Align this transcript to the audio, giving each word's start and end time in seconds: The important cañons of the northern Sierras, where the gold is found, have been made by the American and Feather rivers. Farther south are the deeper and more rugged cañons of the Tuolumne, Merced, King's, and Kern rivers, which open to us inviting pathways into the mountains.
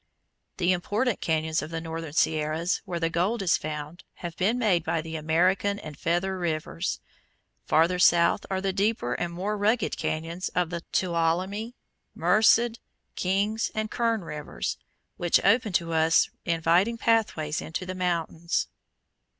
The 0.57 0.71
important 0.71 1.21
cañons 1.21 1.61
of 1.61 1.69
the 1.69 1.79
northern 1.79 2.13
Sierras, 2.13 2.81
where 2.85 2.99
the 2.99 3.07
gold 3.11 3.43
is 3.43 3.55
found, 3.55 4.03
have 4.15 4.35
been 4.35 4.57
made 4.57 4.83
by 4.83 4.99
the 4.99 5.15
American 5.15 5.77
and 5.77 5.95
Feather 5.95 6.39
rivers. 6.39 6.99
Farther 7.67 7.99
south 7.99 8.43
are 8.49 8.61
the 8.61 8.73
deeper 8.73 9.13
and 9.13 9.31
more 9.31 9.55
rugged 9.55 9.91
cañons 9.95 10.49
of 10.55 10.71
the 10.71 10.81
Tuolumne, 10.91 11.75
Merced, 12.15 12.79
King's, 13.15 13.69
and 13.75 13.91
Kern 13.91 14.23
rivers, 14.23 14.79
which 15.17 15.39
open 15.45 15.71
to 15.73 15.93
us 15.93 16.31
inviting 16.45 16.97
pathways 16.97 17.61
into 17.61 17.85
the 17.85 17.93
mountains. 17.93 18.69